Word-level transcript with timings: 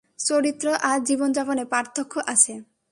চরিত্র 0.19 0.65
আর 0.81 0.97
জীবনযাপনে 1.03 1.63
পার্থক্য 1.65 2.13
আছে। 2.27 2.53